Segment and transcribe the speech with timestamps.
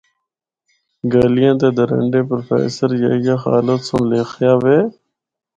[1.11, 4.77] ’گلیاں تے درنڈے‘ پروفیسر یحییٰ خالد سنڑ لخیا وے۔